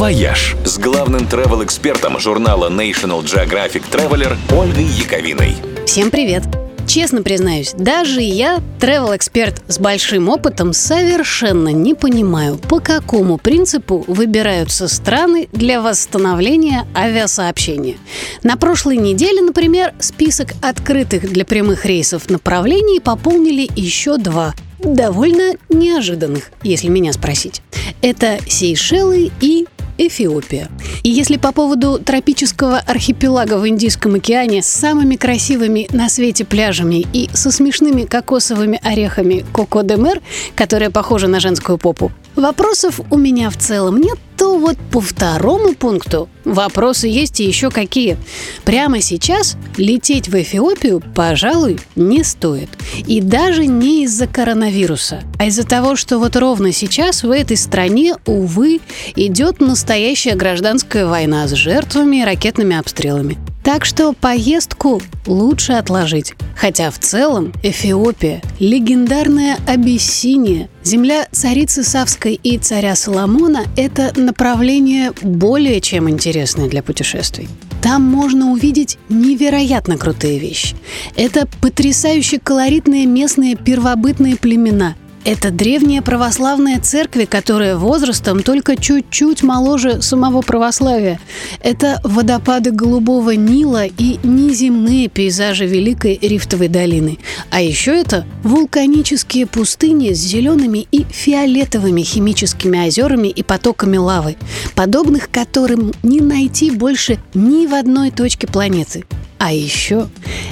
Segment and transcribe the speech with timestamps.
[0.00, 5.56] «Вояж» с главным travel-экспертом журнала National Geographic Traveler Ольгой Яковиной.
[5.84, 6.42] Всем привет!
[6.86, 14.88] Честно признаюсь, даже я, travel-эксперт с большим опытом, совершенно не понимаю, по какому принципу выбираются
[14.88, 17.98] страны для восстановления авиасообщения.
[18.42, 26.52] На прошлой неделе, например, список открытых для прямых рейсов направлений пополнили еще два довольно неожиданных,
[26.62, 27.60] если меня спросить.
[28.00, 29.66] Это Сейшелы и
[30.00, 30.68] Эфиопия.
[31.02, 37.06] И если по поводу тропического архипелага в Индийском океане с самыми красивыми на свете пляжами
[37.12, 40.22] и со смешными кокосовыми орехами Коко де Мер,
[40.54, 45.74] которая похожа на женскую попу, вопросов у меня в целом нет, то вот по второму
[45.74, 48.16] пункту вопросы есть и еще какие.
[48.64, 52.70] Прямо сейчас лететь в Эфиопию, пожалуй, не стоит.
[53.06, 58.14] И даже не из-за коронавируса, а из-за того, что вот ровно сейчас в этой стране,
[58.24, 58.80] увы,
[59.14, 63.49] идет настоящая гражданская война с жертвами и ракетными обстрелами.
[63.62, 66.34] Так что поездку лучше отложить.
[66.56, 75.80] Хотя в целом Эфиопия, легендарная Абиссиния, земля царицы Савской и царя Соломона– это направление более
[75.80, 77.48] чем интересное для путешествий.
[77.82, 80.76] Там можно увидеть невероятно крутые вещи.
[81.16, 90.02] Это потрясающе колоритные местные первобытные племена, это древняя православная церковь, которая возрастом только чуть-чуть моложе
[90.02, 91.20] самого православия.
[91.60, 97.18] Это водопады Голубого Нила и неземные пейзажи Великой Рифтовой долины.
[97.50, 104.36] А еще это вулканические пустыни с зелеными и фиолетовыми химическими озерами и потоками лавы,
[104.74, 109.04] подобных которым не найти больше ни в одной точке планеты.
[109.38, 110.08] А еще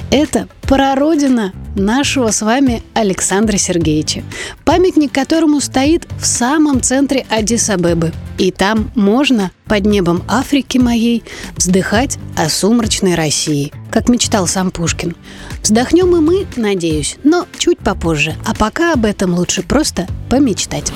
[0.09, 4.21] это прародина нашего с вами Александра Сергеевича,
[4.65, 8.13] памятник которому стоит в самом центре Адис-Абебы.
[8.37, 11.23] И там можно под небом Африки моей
[11.57, 15.15] вздыхать о сумрачной России, как мечтал сам Пушкин.
[15.63, 18.35] Вздохнем и мы, надеюсь, но чуть попозже.
[18.45, 20.93] А пока об этом лучше просто помечтать.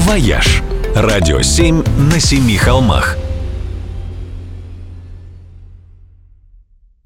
[0.00, 0.62] «Вояж»–
[0.94, 1.82] радио 7
[2.12, 3.16] на семи холмах–